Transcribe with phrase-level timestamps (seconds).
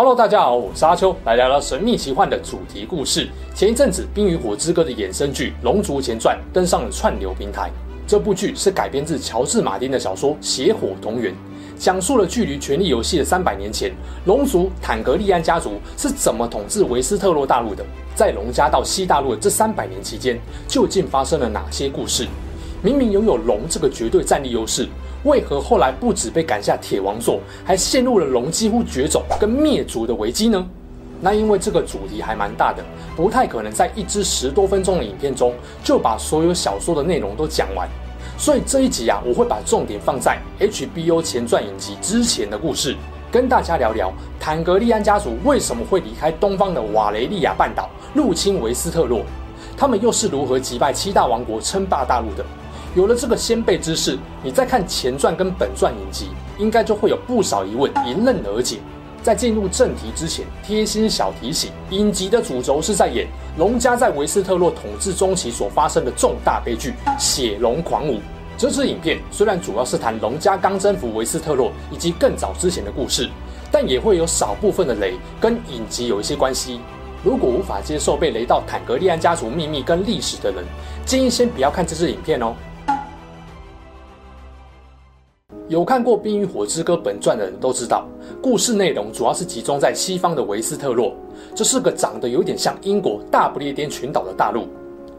[0.00, 3.28] Hello，大家好，我是阿秋，来聊聊神秘奇幻的主题故事。
[3.54, 7.70] 前一阵子，《冰与火之歌》的衍生剧《龙族前传》登上了串流平台。
[8.06, 11.30] 这部剧是改编自乔治·马丁的小说《血火同源》，
[11.76, 13.92] 讲述了距离《权力游戏》的三百年前，
[14.24, 17.84] 龙族坦格利安家族是怎么统治维斯特洛大陆的。
[18.14, 22.26] 在龙家到西大陆的这三百年期间，究竟发生了哪些故事？
[22.82, 24.88] 明明拥有龙这个绝对战力优势。
[25.24, 30.66] 为何后来不止被赶下铁王座，还陷入了龙几乎绝种跟灭族的危机呢？
[31.20, 32.82] 那因为这个主题还蛮大的，
[33.14, 37.86] 不太可能在一支十多分钟的影片中就把所有小说的内容都讲完。
[38.38, 42.96] 所以这一集啊，我会把重点放在 HBO 前传影集之前的故事，
[43.30, 44.10] 跟大家聊聊
[44.40, 49.20] 坦格利安家族为什么会离开东方的瓦雷利亚半岛，入侵维斯特洛，
[49.76, 52.42] 他们又是如何击败七大王国，称霸大陆的。
[52.96, 58.78] 有了这个先辈知识，你再看前传跟本传影集，应该就会有不少疑问迎刃而解。
[59.22, 68.18] 在进入正题之前，贴心小提醒：影集的主轴是在演龙家在维斯特洛统治中期所发生的重大悲剧——血龙狂舞。
[68.58, 73.30] 这支影片虽然主要是谈龙家刚征服维斯特洛以及更早之前的故事，
[73.70, 76.80] 但也会有少部分的雷跟影集有一些关系。
[77.22, 80.64] 如果无法接受被雷到坦格利安家族秘密跟历史的人，
[81.06, 82.54] 建议先不要看这支影片哦。
[85.70, 88.04] 有看过《冰与火之歌》本传的人都知道，
[88.42, 91.14] 故事内容主要是集中在西方的维斯特洛，
[91.54, 94.66] 这是个长得有点像英国大不列颠群岛的大陆。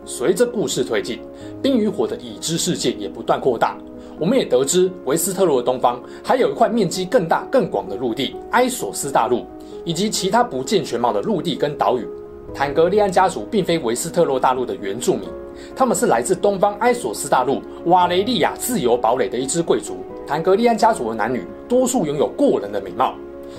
[0.04, 1.22] 随着故事推进，
[1.62, 3.78] 冰与火的已知世界也不断扩大。
[4.20, 9.46] 我们也得知，维斯特洛的东方还有一块面积更大、更广的陆地——埃索斯大陆，
[9.86, 12.06] 以及其他不见全貌的陆地跟岛屿。
[12.54, 15.30] 坦格利安家族并非维斯特洛大陆的原住民，
[15.74, 19.96] 他们是来自东方埃索斯大陆瓦雷利亚自由堡垒的一支贵族。
[20.32, 23.16] 坦格利安家族的男女多数拥有过人的美貌，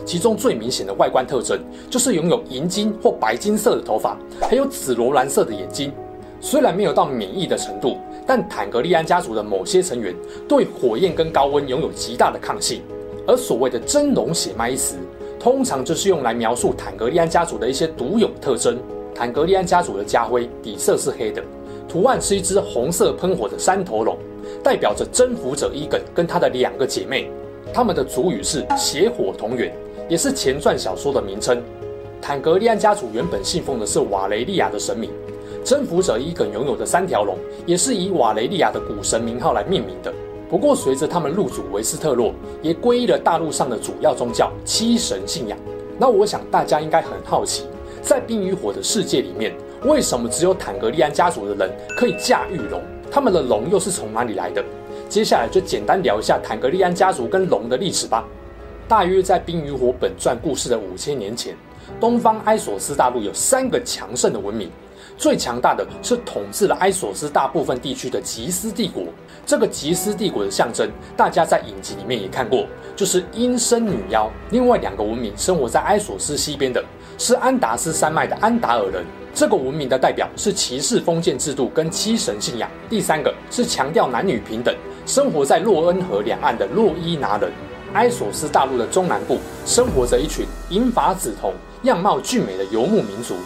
[0.06, 1.60] 其中最明显的外观特征
[1.90, 5.92] 就是拥有银金或白金色的头发，还有紫罗兰色的眼睛。
[6.40, 10.14] 虽然没有到免疫的程度，但坦格利安家族的某些成员
[10.48, 12.80] 对火焰跟高温拥有极大的抗性。
[13.26, 14.96] 而所谓的“真龙血脉”一词，
[15.38, 18.78] 通常就是用来描述坦格利安家族的一些独有特征。
[19.14, 21.42] 坦格利安家族的家徽底色是黑的，
[21.86, 24.16] 图案是一只红色喷火的三头龙。
[24.62, 27.30] 代表着征服者伊耿跟他的两个姐妹，
[27.74, 29.74] 他们的族语是血火同源，
[30.08, 31.60] 也是前传小说的名称。
[32.20, 35.10] 坦格利安家族原本信奉的是瓦雷利亚的神明，
[35.64, 37.36] 征服者伊耿拥有的三条龙
[37.66, 40.14] 也是以瓦雷利亚的古神名号来命名的。
[40.48, 45.58] 不过，随着他们入主维斯特洛，也皈依了大陆上的主要宗教七神信仰。
[45.98, 47.64] 那我想大家应该很好奇，
[48.00, 49.52] 在冰与火的世界里面，
[49.84, 52.80] 为什么只有坦格利安家族的人可以驾驭龙？
[53.12, 54.64] 他们的龙又是从哪里来的？
[55.06, 58.24] 接下来就简单聊一下坦格利安家族跟龙的历史吧。
[58.88, 61.54] 大约在《冰与火》本传故事的五千年前，
[62.00, 64.70] 东方埃索斯大陆有三个强盛的文明，
[65.18, 69.04] 最强大的是统治了埃索斯大部分地区的吉斯帝国。
[69.44, 72.64] 这个吉斯帝国的象征，大家在影集里面也看过，
[72.96, 74.30] 就是阴身女妖。
[74.50, 76.82] 另外两个文明生活在埃索斯西边的，
[77.24, 79.04] 是安达斯山脉的安达尔人。
[79.32, 82.68] 这个文明的代表是骑士封建制度跟七神信仰。
[82.90, 84.74] 第三个是强调男女平等，
[85.06, 87.48] 生活在洛恩河两岸的洛伊拿人。
[87.92, 91.52] 埃索斯大陆的中南部生活着一群银发紫瞳、
[91.84, 93.36] 样貌俊美的游牧民族，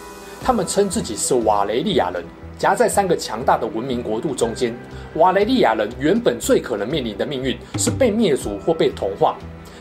[0.42, 2.24] 他们称自己是瓦雷利亚人。
[2.56, 4.74] 夹在三个强大的文明国度中间，
[5.16, 9.36] 瓦雷利亚人原本最可能面临的命运是被灭族或被同化。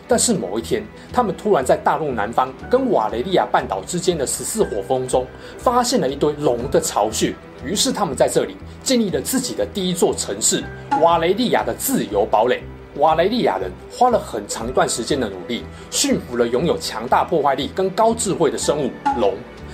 [0.07, 5.25] 但是某一天，他们突然在大陆南方跟瓦雷利亚半岛之间的十四火峰中，
[5.57, 7.33] 发现了一堆龙的巢穴。
[7.65, 10.63] 于是他们在这里建立了自己的第一座城市——
[11.01, 12.61] 瓦雷利亚的自由堡垒。
[12.97, 19.33] 瓦雷利亚人花了很长一段时间的努力，驯服了拥有强大破坏力跟高智慧的生物龙，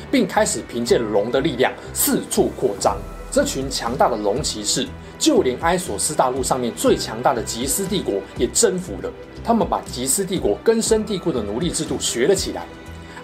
[0.09, 2.97] 并开始凭借龙的力量四处扩张。
[3.29, 4.87] 这群强大的龙骑士，
[5.19, 9.11] 就连埃索斯大陆上面最强大的吉斯帝国也征服了。
[9.43, 12.63] 他们把吉斯帝国根深蒂固的奴隶制度学了起来。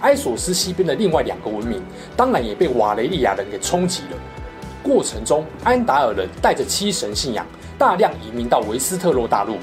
[0.02, 1.82] 埃索斯西边的另外两个文明，
[2.16, 4.18] 当然也被瓦雷利亚人给冲击了。
[4.84, 7.46] 过程中，安达尔人带着七神信仰，
[7.78, 9.58] 大量移民到维斯特洛大陆。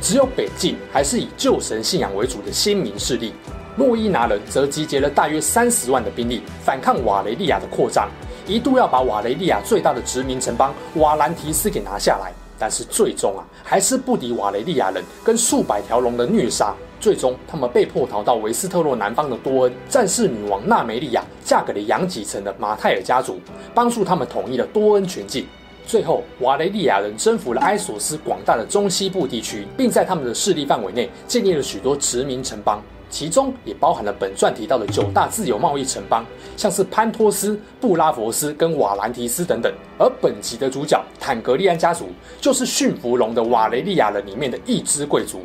[0.00, 3.32] 只有北境还是以旧神信仰为主的鲜明势力。
[3.76, 8.08] 洛伊拿人则集结了大约三十万的兵力，反抗瓦雷利亚的扩张，
[8.46, 16.74] 一度要把瓦雷利亚最大的殖民城邦瓦兰提斯给拿下来，但是最终啊，还是不敌瓦雷利亚人跟数百条龙的虐杀。
[17.00, 19.72] 最终，他们被迫逃到维斯特洛南方的多恩。
[19.88, 23.40] 战士女王娜梅利亚嫁给了养几城的马泰尔家族，
[23.74, 25.44] 帮助他们统一了多恩全境。
[25.84, 32.80] 最后，瓦雷利亚人征服了埃索斯广大的中西部地区，并在他们的势力范围内建立了许多殖民城邦，
[33.12, 36.24] 其中也包含了本传提到的九大自由贸易城邦，
[36.56, 39.70] 像是潘托斯、布拉佛斯跟瓦兰提斯等等。
[39.98, 42.06] 而本集的主角坦格利安家族，
[42.40, 45.42] 就是驯服龙的瓦雷利亚人里面的一支贵族。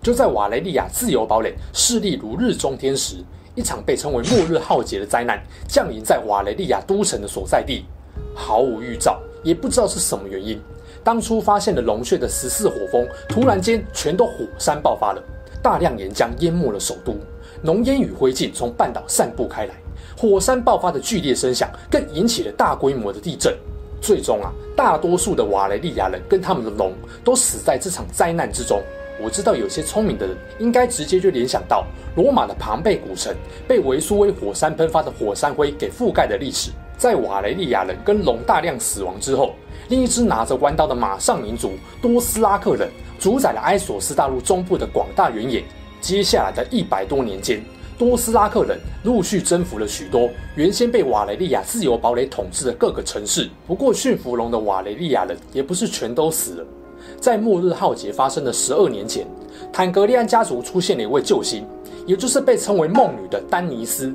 [0.00, 3.16] 就在瓦雷利亚自由堡垒势力如日中天时，
[3.54, 5.38] 一场被称为末日浩劫的灾难
[5.68, 7.84] 降临在瓦雷利亚都城的所在地，
[8.34, 10.58] 毫无预兆，也不知道是什么原因。
[11.04, 15.22] 当初发现了龙穴的十四火峰，突然间全都火山爆发了，
[15.62, 17.14] 大量岩浆淹没了首都，
[17.60, 19.74] 浓烟与灰烬从半岛散布开来，
[20.16, 23.54] 火山爆发的剧烈声响更引起了大规模的地震。
[24.00, 26.92] 最终啊，大多数的瓦雷利亚人跟他们的龙
[27.22, 28.82] 都死在这场灾难之中。
[29.22, 31.86] 我知道有些聪明的人应该直接就联想到
[32.16, 33.32] 罗马的庞贝古城
[33.68, 36.70] 被维苏威火山喷发的火山灰给覆盖的历史。
[36.96, 39.54] 在瓦雷利亚人跟龙大量死亡之后，
[39.88, 42.88] 另一支拿着弯刀的马上民族多斯拉克人
[43.18, 45.62] 主宰了埃索斯大陆中部的广大原野。
[46.00, 47.62] 接下来的一百多年间，
[47.98, 53.48] 多斯拉克人陆续征服了许多原先被瓦雷利亚自由堡垒统治的各个城市。
[53.66, 56.64] 不过，驯服龙的瓦雷利亚人也不是全都死了。
[57.20, 59.26] 在末日浩劫发生的十二年前，
[59.72, 61.66] 坦格利安家族出现了一位救星，
[62.06, 64.14] 也就是被称为梦女的丹尼斯。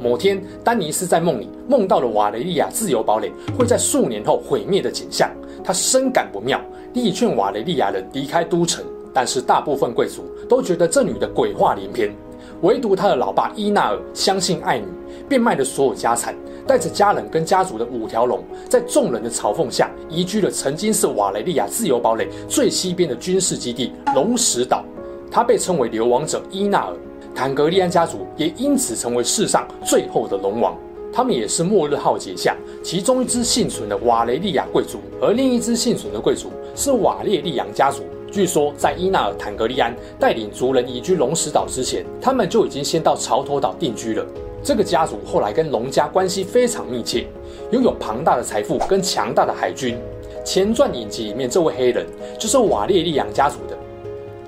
[0.00, 5.30] 某天，丹尼斯在梦里梦到了瓦雷利亚自由堡垒会在数年后毁灭的景象，
[5.62, 6.58] 他深感不妙，
[6.94, 8.82] 力劝瓦雷利亚人离开都城。
[9.12, 12.14] 但是大部分贵族都觉得这女的鬼话连篇，
[12.62, 14.86] 唯独他的老爸伊纳尔相信爱女，
[15.28, 16.34] 变卖了所有家产。
[16.66, 24.84] 带着家人跟家族的五条龙，在众人的嘲讽下，移居了曾经是瓦雷利亚自由堡垒最西边的军事基地龙石岛。
[25.32, 26.94] 他被称为流亡者伊纳尔，
[27.34, 30.76] 坦格利安家族也因此成为世上最后的龙王。
[31.12, 38.04] 他们也是末日浩劫下其中一支幸存的瓦雷利亚贵族，而另一支幸存的贵族是瓦列利扬家族。
[38.30, 44.24] 据说，在伊纳尔坦格利安带领族人移居龙石岛之前，他们就已经先到潮头岛定居了。
[44.62, 47.26] 这个家族后来跟龙家关系非常密切，
[47.72, 49.98] 拥有庞大的财富跟强大的海军。
[50.44, 52.06] 前传影集里面这位黑人
[52.38, 53.76] 就是瓦列利扬家族的。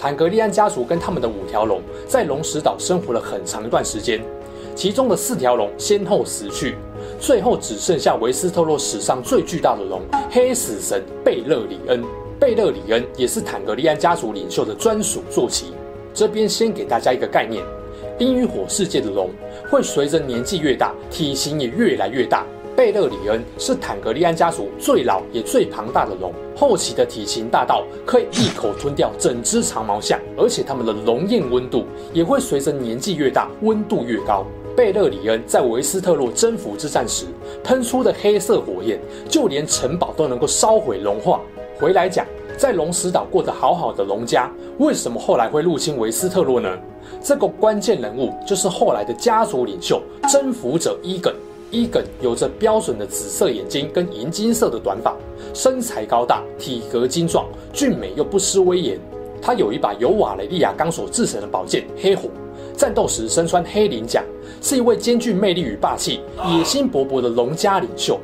[0.02, 4.20] 坦格利安家族跟他们的五条龙在龙石岛生活了很长一段时间，
[4.74, 6.74] 其中的四条龙先后死去，
[7.20, 12.02] 最后只剩下维斯特洛史上最巨大的龙——黑死神贝勒里恩。
[12.40, 15.66] 贝勒里恩也是坦格利安家族领袖的专属坐骑。
[16.12, 17.62] 这边先给大家一个概念。
[18.18, 19.30] 冰与火世界的龙
[19.70, 22.44] 会随着年纪越大，体型也越来越大。
[22.74, 31.84] 贝勒里恩是坦格利安家族最老也最庞大的龙，后期的体型大到可以一口吞掉整只长毛象，而且他们的龙焰温度
[32.14, 34.44] 也会随着年纪越大，温度越高。
[34.74, 37.26] 贝勒里恩在维斯特洛征服之战时
[37.62, 38.98] 喷出的黑色火焰，
[39.28, 41.42] 就连城堡都能够烧毁融化。
[41.78, 42.26] 回来讲，
[42.56, 46.70] 在龙石岛过得好好的龙家，为什么后来会入侵维斯特洛呢？
[47.20, 51.34] 这个关键人物就是后来的家族领袖征服者伊耿。
[51.72, 55.16] 伊耿有着标准的紫色眼睛跟银金色的短发，
[55.54, 59.00] 身材高大，体格精壮，俊美又不失威严。
[59.40, 62.28] 他有一把由瓦雷利亚钢所制成的宝剑黑火，
[62.76, 64.22] 战斗时身穿黑鳞甲，
[64.60, 68.20] 是一位兼具魅力与霸气、野心勃勃的龙家领袖。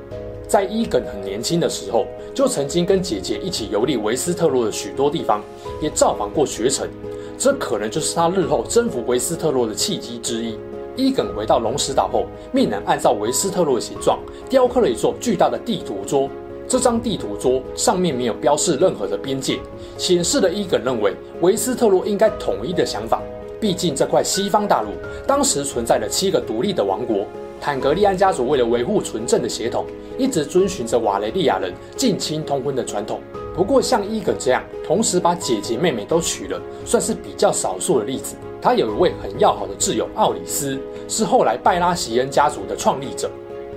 [0.47, 5.43] 在伊耿很年轻的时候，就曾经跟姐姐一起游历维斯特洛的许多地方，
[5.81, 6.87] 也造访过学城。
[7.39, 10.59] 这可能就是他日后征服维斯特洛的契机之一。
[10.99, 14.19] 伊耿回到龙石岛后，命人按照维斯特洛的形状
[14.51, 16.29] 雕刻了一座巨大的地图桌。
[16.67, 19.61] 这张地图桌上面没有标示任何的边界，
[19.97, 23.23] 显示了伊耿认为维斯特洛应该统一的想法。
[23.61, 24.89] 毕竟这块西方大陆
[25.25, 27.25] 当时存在了七个独立的王国。
[27.61, 29.87] 坦格利安家族为了维护纯正的血统，
[30.19, 33.21] 一直遵循着瓦雷利亚人近亲通婚的传统。
[33.55, 38.35] 不过，像伊耿这样同时把姐姐妹妹都娶了，算是比较少数的例子。
[38.61, 43.31] 他有一位很要好的挚友奥里斯，是后来拜拉席恩家族的创立者。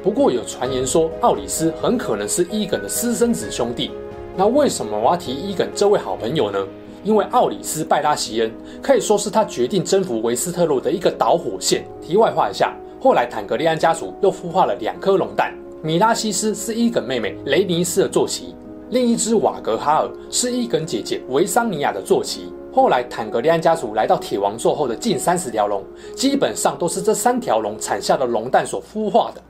[0.03, 3.91] 不过，有传言说奥里斯很可能是伊耿的私生子兄弟。
[4.35, 6.57] 那为什么我要提伊耿这位好朋友呢？
[7.03, 11.85] 因为奥里斯拜拉席恩可以说是他决定征服维斯特洛的一个导火线。
[12.01, 18.55] 题外话一下，后来坦格利安家族又孵化了两颗龙蛋，米拉西斯是伊耿妹妹雷尼斯的坐骑。
[18.89, 22.51] 另一只瓦格哈尔是伊耿姐姐维桑尼亚的坐骑。
[22.73, 25.83] 后来坦格利安家族来到铁王座后的近三十条龙，
[26.15, 29.41] 基本上都是这三条龙产下的龙蛋所孵化的。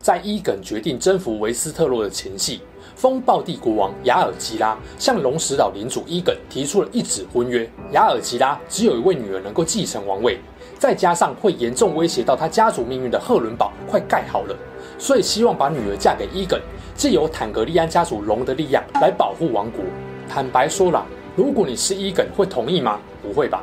[0.00, 2.62] 在伊耿决定征服维斯特洛的前夕，
[2.96, 7.68] 风暴帝国王雅尔吉拉向龙石岛领主伊耿提出了一纸婚约。
[7.92, 10.40] 雅尔吉拉只有一位女儿能够继承王位，
[10.78, 14.56] 再加上会严重威胁到他家族命运的赫伦堡快盖好了，
[14.98, 16.58] 所以希望把女儿嫁给伊耿，
[16.94, 19.84] 借由坦格利安家族龙的力量来保护王国。
[20.32, 21.04] 坦白说了，
[21.36, 22.98] 如果你是伊耿，会同意吗？
[23.22, 23.62] 不会吧？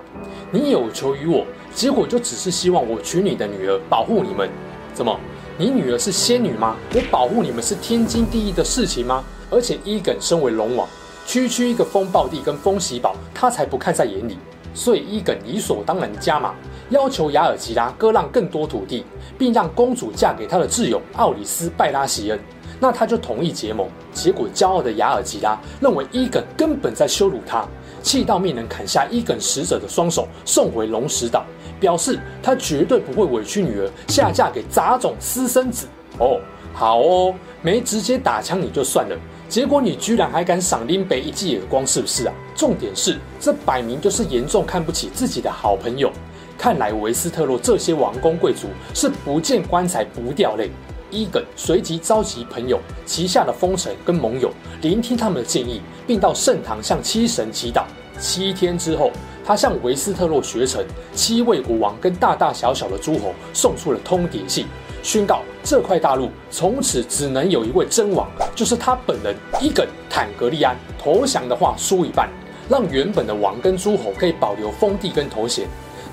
[0.52, 4.48] 你有求于我，结果就只是希望我娶你的女儿，保护你们，
[4.94, 5.20] 怎么？
[5.58, 6.76] 你女儿是仙女吗？
[6.94, 9.24] 我保护你们是天经地义的事情吗？
[9.50, 10.88] 而且伊耿身为龙王，
[11.26, 14.38] 区区一个风暴地跟风息堡，他才不看在眼里。
[14.76, 16.54] 所以伊耿理所当然加码，
[16.92, 19.04] 要求雅尔吉拉割让更多土地，
[19.40, 22.40] 并让公主嫁给他的挚友奥里斯拜拉席恩。
[22.80, 23.88] 那他就同意结盟。
[24.14, 27.68] 结果骄傲的雅尔吉拉认为伊耿根本在羞辱他，
[28.02, 31.46] 气到命人砍下伊耿使者的双手，送回龙石岛。
[31.80, 36.38] 表示他绝对不会委屈女儿下嫁给杂种私生子哦，
[36.74, 39.16] 好哦，没直接打枪你就算了，
[39.48, 42.34] 结果你居然还敢赏林北一记耳光，是不是啊？
[42.54, 46.12] 重点是这摆明就是严重看不起自己的好朋友。
[46.58, 50.70] 看来维斯特洛这些王公贵族是不见棺材不掉泪。
[51.12, 54.52] 伊耿随即召集朋友旗下的封臣跟盟友，
[54.82, 57.84] 聆听他们的建议，并到圣堂向七神祈祷。
[58.20, 59.12] 七天之后。
[59.46, 60.86] 他向维斯特洛学城
[61.16, 64.68] 七位国王跟大大小小的诸侯送出了通牒信，
[65.02, 70.78] 宣告这块大陆从此只能有一位真王，就是他本人伊耿坦格利安。
[71.00, 72.30] 投降的话输一半，
[72.70, 75.66] 让原本的王跟诸侯可以保留封地跟头衔；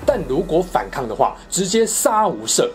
[0.03, 2.67] 但如果反抗的话，直接杀无赦。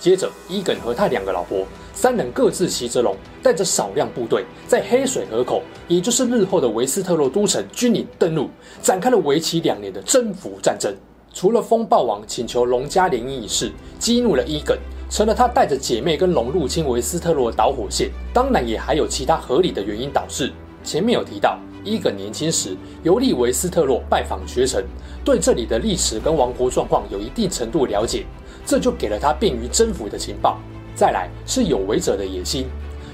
[0.00, 8.48] 接着，伊耿和他两个老婆三人各自骑着龙，带着少量部队，在黑水河口，也就是日后的维斯特洛都城军营登陆，
[8.80, 10.90] 展开了为期两年的征服战争。
[11.34, 14.76] 除了风暴王请求龙家联姻一事激怒了伊耿，
[15.10, 20.50] 成了他带着姐妹跟龙入侵维斯特洛的导火线，当然也还有其他合理的原因导致。
[20.82, 24.82] 前面有提到，伊耿年轻时游历维斯特洛，拜访学城，
[25.22, 28.24] 对这里的历史跟王国状况有一定程度了解。
[28.64, 30.58] 这就给了他便于征服的情报。
[30.94, 32.66] 再来是有为者的野心，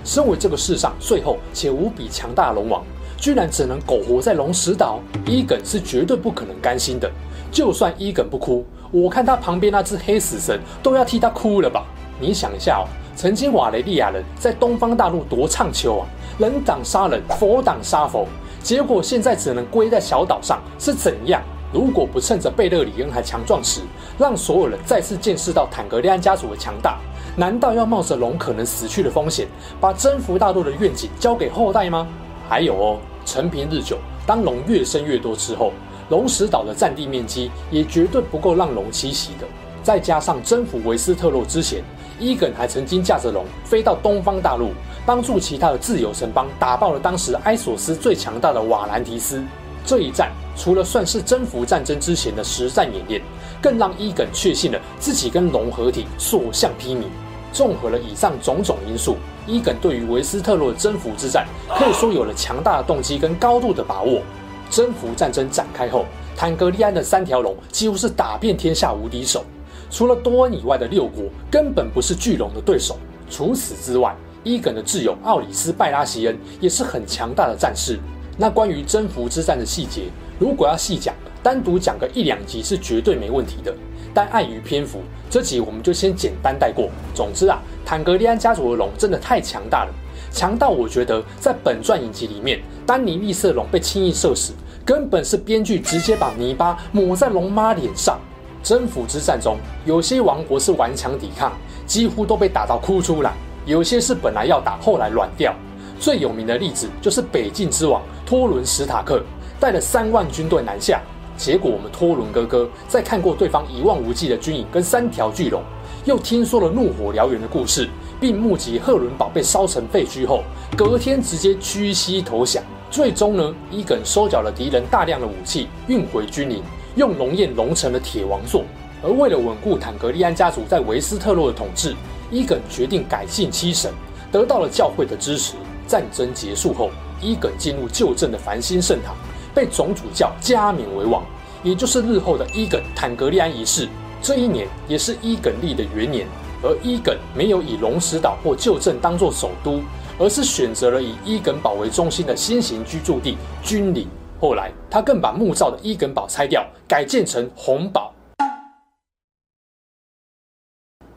[0.05, 2.85] 身为这个世上最后且无比强大的龙王，
[3.17, 7.11] 居然只能苟活在龙石岛，伊耿是绝对不可能甘心的。
[7.53, 11.85] 就算伊耿不哭，我看他旁边那只黑死神都要替他哭了吧？
[12.19, 12.85] 你想一下哦，
[13.15, 16.07] 曾经瓦雷利亚人在东方大陆多畅秋啊，
[16.39, 18.27] 人挡杀人，佛挡杀佛，
[18.63, 21.41] 结果现在只能归在小岛上，是怎样？
[21.77, 23.83] 如果不趁着贝勒里恩还强壮时，
[24.17, 26.99] 让所有人再次见识到坦格利安家族的强大，
[27.37, 29.47] 难道要冒着龙可能死去的风险，
[29.79, 32.09] 把征服大陆的愿景交给后代吗？
[32.49, 35.71] 还有哦，陈平日久，当龙越生越多之后，
[36.09, 39.47] 龙石岛的占地面积也绝对不够让龙栖息的。
[39.83, 41.85] 再加上征服维斯特洛之前，
[42.19, 44.71] 伊耿还曾经驾着龙飞到东方大陆，
[45.05, 49.45] 帮助其他的自由城邦打爆了当时埃索斯最强大的瓦兰提斯。
[49.87, 53.23] 这一战除了算是征服战争之前的实战演练，
[53.63, 57.05] 更让伊耿确信了自己跟龙合体所向披靡。
[57.53, 59.17] 综合了以上种种因素，
[59.47, 61.47] 伊耿对于维斯特洛的征服之战
[61.79, 64.21] 可以说有了强大的动机跟高度的把握。
[64.69, 66.05] 征服战争展开后，
[66.37, 69.45] 坦格利安的三条龙几乎是打遍天下无敌手，
[69.89, 72.99] 除了多恩以外的六国根本不是巨龙的对手。
[73.31, 77.99] 除此之外，伊耿的挚友奥里斯拜拉席恩也是很强大的战士。
[78.37, 80.05] 那关于征服之战的细节，
[80.39, 83.75] 如果要细讲，单独讲个一两集是绝对没问题的。
[84.13, 86.89] 但碍于篇幅，这集我们就先简单带过。
[87.15, 89.93] 总之啊，坦格利安家族的龙真的太强大了，
[90.31, 94.53] 强到我觉得在本传影集里面，丹尼利瑟龙被轻易射死，
[94.85, 98.19] 根本是编剧直接把泥巴抹在龙妈脸上。
[98.63, 101.53] 征服之战中，有些王国是顽强抵抗，
[101.87, 103.33] 几乎都被打到哭出来；
[103.65, 105.55] 有些是本来要打，后来软掉。
[105.99, 109.23] 最有名的例子就是北境之王托伦史塔克
[109.59, 111.01] 带了三万军队南下，
[111.37, 115.63] 结果我们托伦哥哥在看过对方一望无际的军营跟三条巨龙，
[116.05, 117.89] 又听说了怒火燎原的故事，
[118.21, 120.43] 并目击赫伦堡被烧成废墟后，
[120.77, 122.63] 隔天直接屈膝投降。
[122.91, 126.63] 最终呢，伊耿收缴了敌人大量的武器，运回军营，
[126.95, 128.63] 用龙焰龙成了铁王座。
[129.03, 131.95] 而为了稳固坦格利安家族在维斯特洛的统治，
[132.31, 133.93] 伊耿决定改信七神，
[134.31, 135.55] 得到了教会的支持。
[135.87, 136.91] 战争结束后，
[137.21, 139.15] 伊耿进入旧镇的繁星圣堂，
[139.55, 141.25] 被总主教加冕为王，
[141.63, 143.89] 也就是日后的伊耿坦格利安一世。
[144.21, 146.27] 这一年也是伊耿立的元年，
[146.63, 149.81] 而伊耿没有以龙石岛或旧镇当作首都，
[150.19, 154.09] 而是选择了以伊耿堡为中心的新型居住地君临。
[154.41, 158.13] 后来，他更把木造的伊耿堡拆掉，改建成红堡。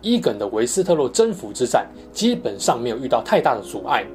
[0.02, 4.06] 伊耿的维斯特洛征服之战基本上没有遇到太大的阻碍，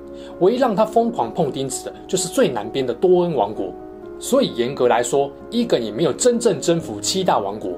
[0.41, 3.73] 唯一让他疯狂碰钉子的就是最南边的多恩王国。
[4.19, 7.73] 所以严格来说，伊耿也没有真正征服七大王国，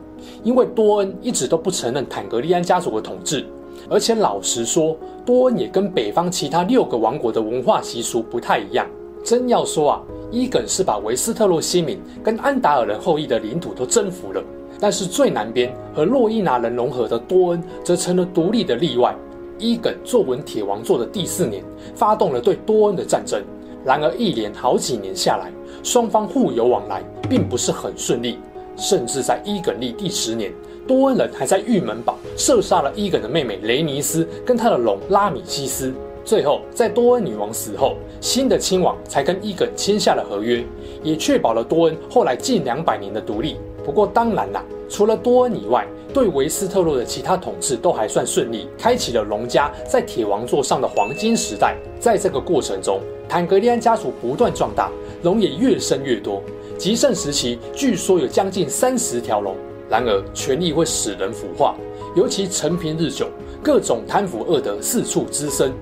[0.45, 3.45] 因为多恩一直都不承认坦格利安家族的统治。
[3.89, 8.87] 而且老实说，多恩也跟北方其他六个王国的文化习俗不太一样。
[9.25, 14.41] 真要说啊，伊耿是把维斯特洛西民跟安达尔人后裔的领土都征服了。
[14.79, 19.15] 但是最南边和洛伊拿人融合的多恩则成了独立的例外。
[19.59, 21.65] 伊耿坐稳铁王座的第四年，
[21.95, 23.43] 发动了对多恩的战争。
[23.85, 25.51] 然而一连好几年下来，
[25.83, 28.39] 双方互有往来，并不是很顺利。
[28.77, 30.53] 甚至在伊耿历第十年，
[30.87, 35.95] 多恩人还在玉门堡射杀了伊耿的妹妹雷尼斯跟他的龙拉米西斯。
[36.23, 40.63] 最后，在多恩女王死后，新的亲王才跟伊耿签下了合约，
[41.03, 43.57] 也确保了多恩后来近两百年的独立。
[43.87, 51.77] 不过当然啦，除了多恩以外，对维斯特洛的其他统治都还算顺利，开启了龙家在铁王座上的黄金时代。
[52.01, 54.91] 在这个过程中，坦格利安家族不断壮大，
[55.23, 56.43] 龙也越生越多。
[56.77, 59.55] 极盛时期，据说有将近三十条龙。
[59.89, 61.77] 然而，权力会使人腐化，
[62.17, 63.29] 尤其承平日久，
[63.63, 65.73] 各种贪腐恶德四处滋生，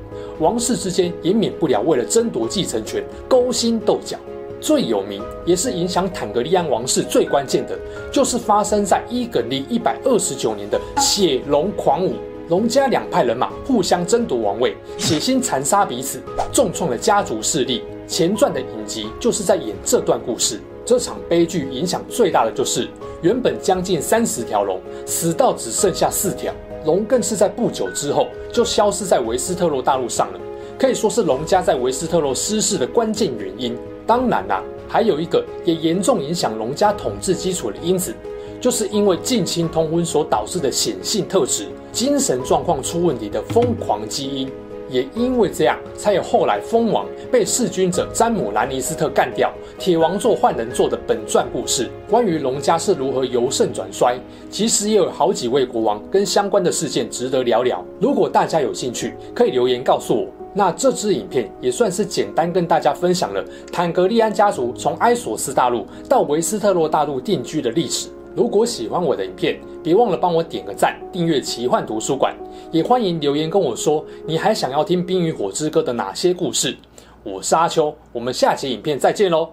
[0.40, 4.18] 王室之间也免不了为了争夺继承权勾心斗角。
[4.64, 7.78] 最有名也是影响坦格利安王室最关键的，
[8.10, 12.14] 就是发生在伊耿历一百二十九年的血龙狂舞。
[12.48, 16.18] 龙家两派人马互相争夺王位，血腥残杀彼此，
[16.50, 17.82] 重创了家族势力。
[18.06, 20.58] 前传的影集就是在演这段故事。
[20.82, 22.88] 这场悲剧影响最大的就是，
[23.20, 26.50] 原本将近三十条龙，死到只剩下四条。
[26.86, 30.40] 龙更是在不久之后就消失在维斯特洛大陆上了，
[30.78, 33.76] 可以说是龙家在维斯特洛失势的关键原因。
[34.06, 38.14] 当然啦、还有一个也严重影响龙家统治基础的因子，
[38.60, 44.50] 就是因为近亲通婚所导致的显性特质，精神状况出问题的疯狂基因。
[44.90, 51.90] 也因为这样，才有后来蜂王被弑君者詹姆兰尼斯特干掉，铁王座换人做的本传故事。
[52.08, 54.18] 关于龙家是如何由盛转衰，
[54.50, 57.82] 其实也有好几位国王跟相关的事件值得聊聊。
[57.98, 60.28] 如果大家有兴趣，可以留言告诉我。
[60.56, 68.08] 那这支影片也算是简单跟大家分享了坦格利安家族从埃索斯大陆到维斯特洛大陆定居的历史。
[68.36, 72.34] 如果喜欢我的影片，别忘了帮我点个赞，订阅奇幻图书馆，
[72.70, 76.76] 也欢迎留言跟我说你还想要听《冰与火之歌》的哪些故事。
[77.22, 79.48] 我是阿秋，我们下期影片再见喽。